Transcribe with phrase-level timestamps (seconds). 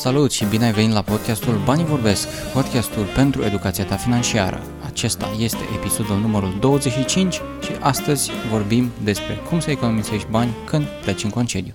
[0.00, 4.62] Salut și bine ai venit la podcastul Banii Vorbesc, podcastul pentru educația ta financiară.
[4.86, 11.24] Acesta este episodul numărul 25 și astăzi vorbim despre cum să economisești bani când pleci
[11.24, 11.74] în concediu.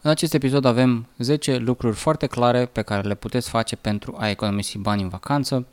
[0.00, 4.28] În acest episod avem 10 lucruri foarte clare pe care le puteți face pentru a
[4.28, 5.66] economisi bani în vacanță.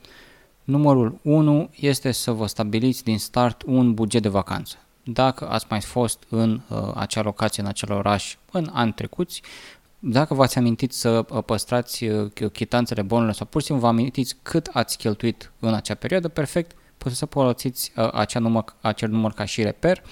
[0.64, 4.76] Numărul 1 este să vă stabiliți din start un buget de vacanță.
[5.04, 9.42] Dacă ați mai fost în uh, acea locație, în acel oraș în ani trecuți,
[10.06, 14.36] dacă v-ați amintit să uh, păstrați uh, chitanțele bonurilor sau pur și simplu vă amintiți
[14.42, 19.32] cât ați cheltuit în acea perioadă, perfect, puteți să folosiți uh, acea număr, acel număr
[19.32, 20.04] ca și reper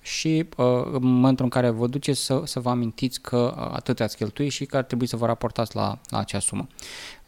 [0.00, 4.16] și uh, în momentul în care vă duceți să, să vă amintiți că atât ați
[4.16, 6.66] cheltuit și că ar trebui să vă raportați la, la acea sumă.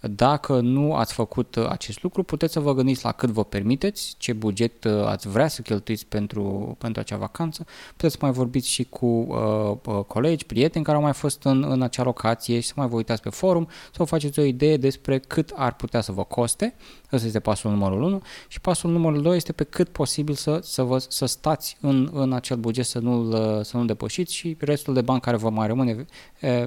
[0.00, 4.14] Dacă nu ați făcut uh, acest lucru, puteți să vă gândiți la cât vă permiteți,
[4.18, 7.66] ce buget uh, ați vrea să cheltuiți pentru, pentru acea vacanță.
[7.90, 11.64] Puteți să mai vorbiți și cu uh, uh, colegi, prieteni care au mai fost în,
[11.68, 14.76] în acea locație și să mai vă uitați pe forum, să vă faceți o idee
[14.76, 16.74] despre cât ar putea să vă coste.
[17.12, 20.82] Ăsta este pasul numărul 1 și pasul numărul 2 este pe cât posibil să, să,
[20.82, 25.00] vă, să stați în, în acel buget, să nu-l, să nu depășiți și restul de
[25.00, 26.06] bani care vă mai rămâne,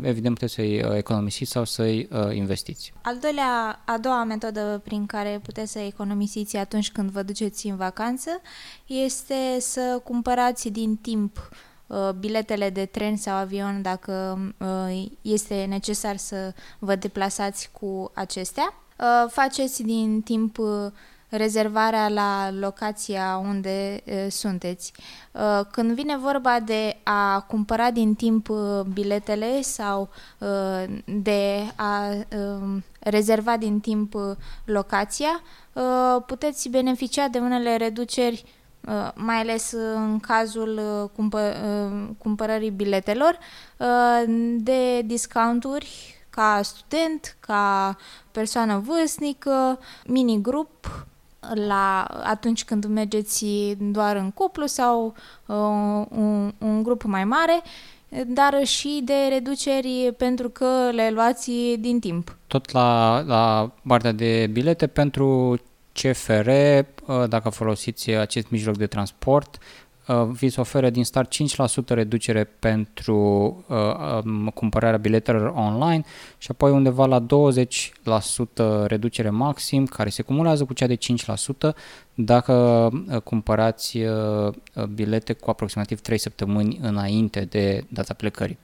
[0.01, 2.93] evident puteți să-i economisiți sau să-i investiți.
[3.01, 7.75] Al doilea, a doua metodă prin care puteți să economisiți atunci când vă duceți în
[7.75, 8.41] vacanță
[8.85, 11.49] este să cumpărați din timp
[11.87, 18.73] uh, biletele de tren sau avion dacă uh, este necesar să vă deplasați cu acestea.
[18.97, 20.57] Uh, faceți din timp
[21.31, 24.93] rezervarea la locația unde uh, sunteți.
[25.31, 32.09] Uh, când vine vorba de a cumpăra din timp uh, biletele sau uh, de a
[32.09, 35.41] uh, rezerva din timp uh, locația,
[35.73, 38.45] uh, puteți beneficia de unele reduceri
[38.87, 43.37] Uh, mai ales în cazul uh, cumpă, uh, cumpărării biletelor,
[44.57, 47.97] de discounturi ca student, ca
[48.31, 51.05] persoană vârstnică, mini-grup
[51.53, 53.45] la atunci când mergeți
[53.77, 55.15] doar în cuplu sau
[55.45, 55.55] uh,
[56.09, 57.61] un, un grup mai mare,
[58.27, 62.37] dar și de reduceri pentru că le luați din timp.
[62.47, 65.57] Tot la, la partea de bilete pentru
[65.93, 69.90] CFR, uh, dacă folosiți acest mijloc de transport, Uh,
[70.31, 73.17] vi se oferă din start 5% reducere pentru
[73.67, 73.77] uh,
[74.23, 76.03] um, cumpărarea biletelor online
[76.37, 80.99] și apoi undeva la 20% reducere maxim care se cumulează cu cea de 5%
[82.13, 82.53] dacă
[83.11, 84.53] uh, cumpărați uh,
[84.93, 88.57] bilete cu aproximativ 3 săptămâni înainte de data plecării.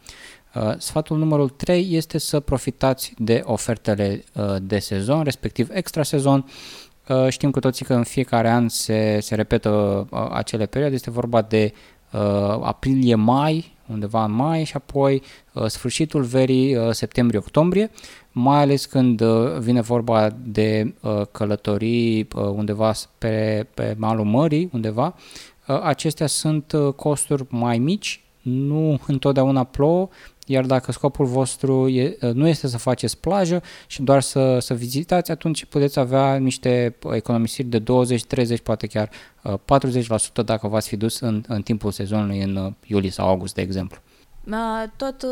[0.56, 6.46] Uh, sfatul numărul 3 este să profitați de ofertele uh, de sezon, respectiv extra sezon,
[6.46, 6.87] Uh,
[7.30, 9.70] știm cu toții că în fiecare an se, se repetă
[10.10, 11.74] uh, acele perioade, este vorba de
[12.12, 12.22] uh,
[12.62, 15.22] aprilie-mai, undeva în mai și apoi
[15.68, 17.92] sfârșitul verii, septembrie-octombrie,
[18.32, 19.22] mai ales când
[19.60, 20.94] vine vorba de
[21.32, 25.16] călătorii undeva pe, pe malul mării, undeva,
[25.84, 30.10] acestea sunt costuri mai mici, nu întotdeauna plouă,
[30.46, 35.32] iar dacă scopul vostru e, nu este să faceți plajă și doar să, să vizitați,
[35.32, 41.20] atunci puteți avea niște economisiri de 20, 30, poate chiar 40% dacă v-ați fi dus
[41.20, 44.02] în, în timpul sezonului în iulie sau august, de exemplu.
[44.96, 45.26] Tot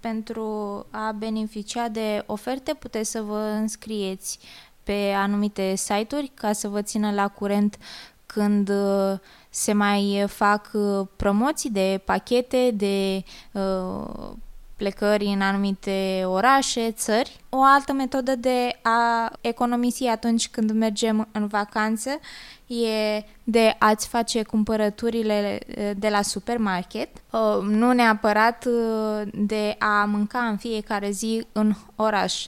[0.00, 0.46] pentru
[0.90, 4.38] a beneficia de oferte puteți să vă înscrieți
[4.82, 7.78] pe anumite site-uri ca să vă țină la curent
[8.32, 8.72] când
[9.50, 10.70] se mai fac
[11.16, 14.30] promoții de pachete, de uh,
[14.82, 17.40] plecări în anumite orașe, țări.
[17.48, 22.10] O altă metodă de a economisi atunci când mergem în vacanță
[22.66, 30.04] e de a-ți face cumpărăturile eh, de la supermarket, uh, nu neapărat uh, de a
[30.04, 32.46] mânca în fiecare zi în oraș.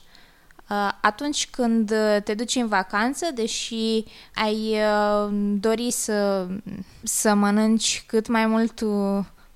[0.71, 1.93] Uh, atunci când
[2.25, 4.05] te duci în vacanță, deși
[4.35, 4.77] ai
[5.61, 6.47] dori să,
[7.03, 8.81] să mănânci cât mai mult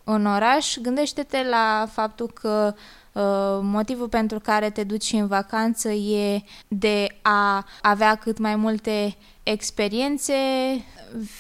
[0.04, 3.22] în oraș, gândește-te la faptul că uh,
[3.62, 10.34] motivul pentru care te duci în vacanță e de a avea cât mai multe experiențe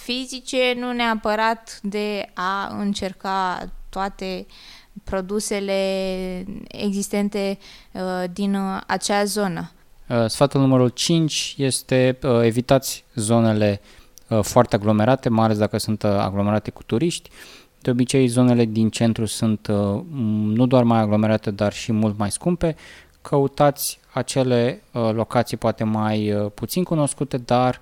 [0.02, 4.46] fizice, nu neapărat de a încerca toate
[5.10, 5.74] produsele
[6.68, 7.58] existente
[7.92, 8.56] uh, din
[8.86, 9.70] acea zonă.
[10.08, 13.80] Uh, sfatul numărul 5 este evitați zonele
[14.42, 17.30] foarte aglomerate, mai ales dacă sunt aglomerate cu turiști.
[17.80, 20.02] De obicei, zonele din centru sunt uh,
[20.54, 22.76] nu doar mai aglomerate, dar și mult mai scumpe.
[23.22, 27.80] Căutați acele uh, locații poate mai uh, puțin cunoscute, dar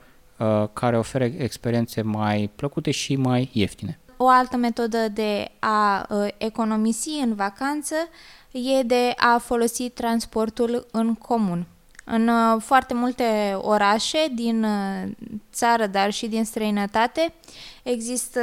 [0.73, 3.99] care oferă experiențe mai plăcute și mai ieftine.
[4.17, 7.95] O altă metodă de a uh, economisi în vacanță
[8.51, 11.67] e de a folosi transportul în comun.
[12.05, 15.11] În uh, foarte multe orașe din uh,
[15.53, 17.33] țară, dar și din străinătate,
[17.83, 18.41] există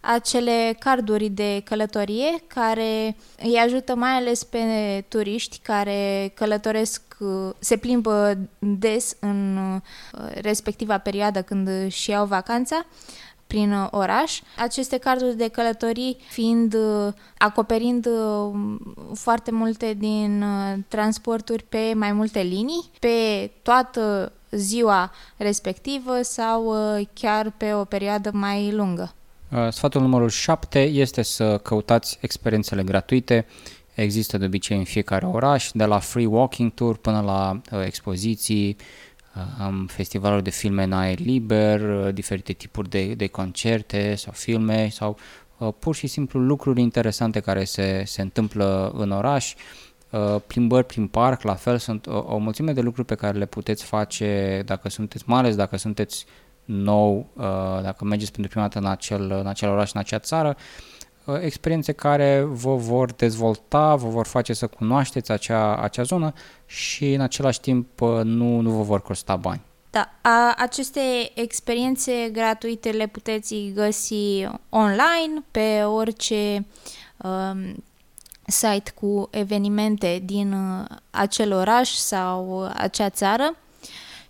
[0.00, 4.60] acele carduri de călătorie care îi ajută mai ales pe
[5.08, 7.02] turiști care călătoresc,
[7.58, 9.58] se plimbă des în
[10.34, 12.86] respectiva perioadă când își iau vacanța
[13.50, 14.40] prin uh, oraș.
[14.56, 18.60] Aceste carduri de călătorii fiind uh, acoperind uh,
[19.14, 20.44] foarte multe din
[20.88, 26.74] transporturi pe mai multe linii, pe toată ziua respectivă sau
[27.12, 29.14] chiar pe o perioadă mai lungă.
[29.70, 33.46] Sfatul numărul 7 este să căutați experiențele gratuite.
[33.94, 38.76] Există de obicei în fiecare oraș, de la free walking tour până la expoziții,
[39.58, 44.88] am festivaluri de filme în aer liber, uh, diferite tipuri de, de concerte sau filme
[44.88, 45.16] sau
[45.58, 49.54] uh, pur și simplu lucruri interesante care se, se întâmplă în oraș.
[50.10, 53.46] Uh, plimbări prin parc, la fel, sunt o, o mulțime de lucruri pe care le
[53.46, 56.26] puteți face dacă sunteți, mai ales dacă sunteți
[56.64, 57.26] nou,
[57.82, 60.99] dacă mergeți pentru prima dată în acel, în acel oraș, în acea țară, Uh,
[61.42, 66.32] experiențe care vă vor dezvolta, vă vor face să cunoașteți acea, acea zonă
[66.66, 69.60] și în același timp uh, nu, nu vă vor costa bani.
[69.90, 71.00] Da, a, aceste
[71.34, 76.66] experiențe gratuite le puteți găsi online pe orice
[77.16, 77.84] um,
[78.46, 83.56] site cu evenimente din uh, acel oraș sau acea țară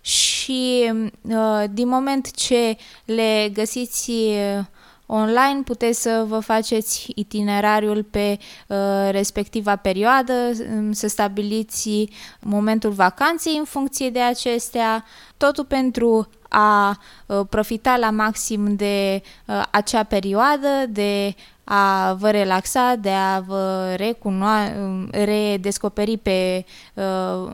[0.01, 4.65] și uh, din moment ce le găsiți uh,
[5.13, 8.37] online puteți să vă faceți itinerariul pe
[8.67, 8.77] uh,
[9.09, 10.33] respectiva perioadă,
[10.75, 12.09] um, să stabiliți
[12.39, 15.05] momentul vacanței în funcție de acestea,
[15.37, 22.95] totul pentru a uh, profita la maxim de uh, acea perioadă, de a vă relaxa,
[22.95, 27.51] de a vă recunoa- um, redescoperi pe uh,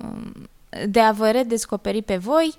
[0.88, 2.54] de a vă redescoperi pe voi.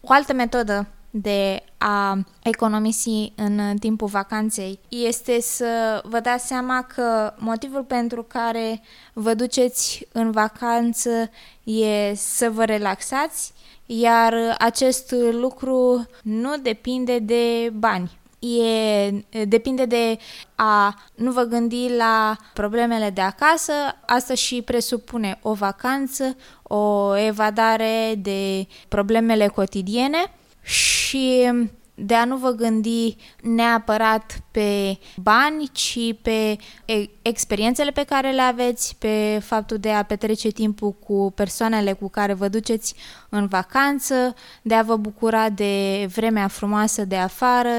[0.00, 7.34] O altă metodă de a economisi în timpul vacanței este să vă dați seama că
[7.38, 8.82] motivul pentru care
[9.12, 11.30] vă duceți în vacanță
[11.64, 13.52] e să vă relaxați,
[13.86, 18.18] iar acest lucru nu depinde de bani.
[18.38, 20.18] E, depinde de
[20.54, 23.72] a nu vă gândi la problemele de acasă,
[24.06, 30.30] asta și presupune o vacanță, o evadare de problemele cotidiene
[30.64, 31.50] și
[31.94, 36.56] de a nu vă gândi neapărat pe bani, ci pe
[37.22, 42.32] experiențele pe care le aveți, pe faptul de a petrece timpul cu persoanele cu care
[42.32, 42.94] vă duceți
[43.28, 47.72] în vacanță, de a vă bucura de vremea frumoasă de afară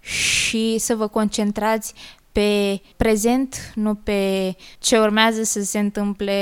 [0.00, 1.94] și să vă concentrați
[2.32, 6.32] pe prezent, nu pe ce urmează să se întâmple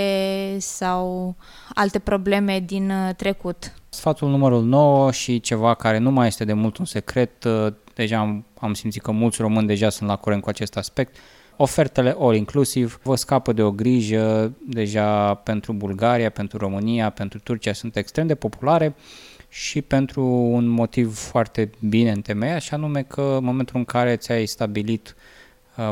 [0.59, 1.37] sau
[1.75, 3.75] alte probleme din uh, trecut.
[3.89, 8.19] Sfatul numărul 9 și ceva care nu mai este de mult un secret, uh, deja
[8.19, 11.17] am, am simțit că mulți români deja sunt la curent cu acest aspect,
[11.57, 17.73] ofertele all inclusive vă scapă de o grijă, deja pentru Bulgaria, pentru România, pentru Turcia
[17.73, 18.95] sunt extrem de populare
[19.49, 24.47] și pentru un motiv foarte bine întemeiat și anume că în momentul în care ți-ai
[24.47, 25.40] stabilit uh,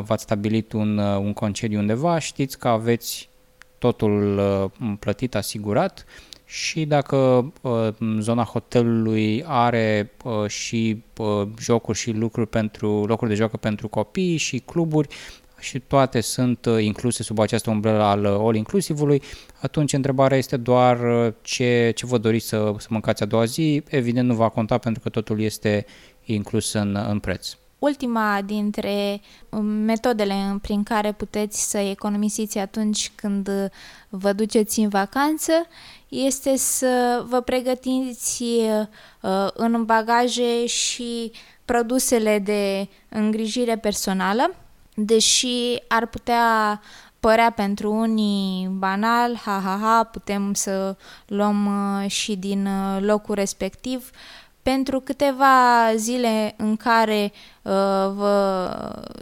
[0.04, 3.28] v-ați stabilit un, uh, un concediu undeva, știți că aveți
[3.78, 4.40] totul
[4.98, 6.04] plătit, asigurat
[6.44, 7.16] și dacă
[7.60, 13.88] uh, zona hotelului are uh, și uh, jocuri și lucruri pentru locuri de joacă pentru
[13.88, 15.08] copii și cluburi
[15.58, 19.22] și toate sunt uh, incluse sub această umbrelă al uh, all inclusivului,
[19.60, 23.82] atunci întrebarea este doar uh, ce, ce vă doriți să, să mâncați a doua zi.
[23.88, 25.86] Evident nu va conta pentru că totul este
[26.24, 27.56] inclus în, în preț.
[27.78, 33.50] Ultima dintre um, metodele prin care puteți să economisiți atunci când
[34.08, 35.52] vă duceți în vacanță
[36.08, 41.32] este să vă pregătiți uh, în bagaje și
[41.64, 44.54] produsele de îngrijire personală,
[44.94, 46.80] deși ar putea
[47.20, 53.34] părea pentru unii banal, ha ha ha, putem să luăm uh, și din uh, locul
[53.34, 54.10] respectiv,
[54.62, 57.72] pentru câteva zile în care uh,
[58.14, 58.70] vă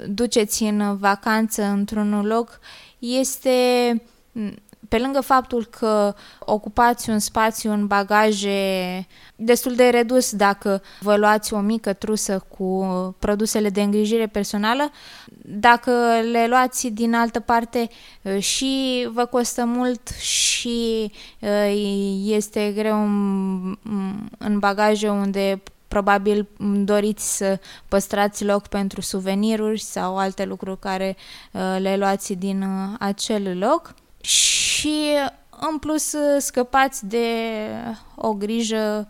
[0.08, 2.60] duceți în vacanță într-un loc,
[2.98, 4.02] este
[4.88, 11.54] pe lângă faptul că ocupați un spațiu în bagaje destul de redus dacă vă luați
[11.54, 12.86] o mică trusă cu
[13.18, 14.90] produsele de îngrijire personală,
[15.42, 15.90] dacă
[16.30, 17.88] le luați din altă parte
[18.38, 21.12] și vă costă mult și
[22.24, 22.96] este greu
[24.38, 26.48] în bagaje unde probabil
[26.84, 31.16] doriți să păstrați loc pentru suveniruri sau alte lucruri care
[31.52, 33.94] uh, le luați din uh, acel loc.
[34.20, 34.65] Și
[35.70, 37.26] în plus scăpați de
[38.14, 39.08] o grijă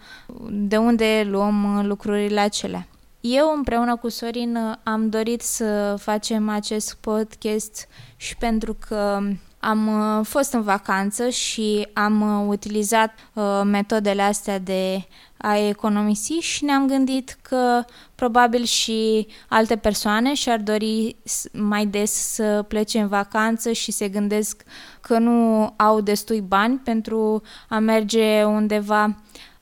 [0.51, 2.87] de unde luăm lucrurile acelea.
[3.21, 9.21] Eu împreună cu Sorin am dorit să facem acest podcast și pentru că
[9.67, 9.87] am
[10.19, 15.07] uh, fost în vacanță și am uh, utilizat uh, metodele astea de
[15.37, 21.17] a economisi și ne-am gândit că probabil și alte persoane și-ar dori
[21.53, 24.63] mai des să plece în vacanță și se gândesc
[25.01, 29.17] că nu au destui bani pentru a merge undeva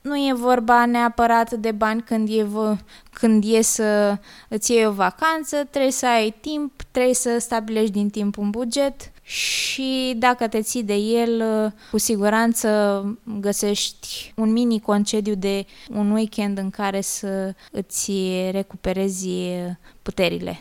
[0.05, 2.47] nu e vorba neapărat de bani când e,
[3.13, 8.09] când e să îți iei o vacanță, trebuie să ai timp, trebuie să stabilești din
[8.09, 11.43] timp un buget și dacă te ții de el,
[11.91, 12.69] cu siguranță
[13.39, 18.11] găsești un mini concediu de un weekend în care să îți
[18.51, 19.29] recuperezi
[20.01, 20.59] puterile.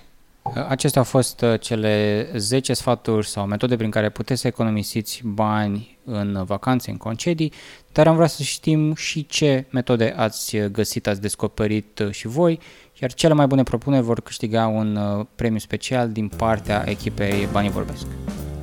[0.68, 5.93] Acestea au fost uh, cele 10 sfaturi sau metode prin care puteți să economisiți bani
[6.04, 7.52] în vacanțe, în concedii,
[7.92, 12.58] dar am vrea să știm și ce metode ați găsit, ați descoperit uh, și voi,
[13.00, 17.70] iar cele mai bune propuneri vor câștiga un uh, premiu special din partea echipei Banii
[17.70, 18.06] Vorbesc.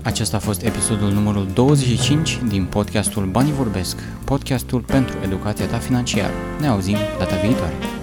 [0.04, 6.34] Acesta a fost episodul numărul 25 din podcastul Banii Vorbesc, podcastul pentru educația ta financiară.
[6.60, 8.01] Ne auzim data viitoare!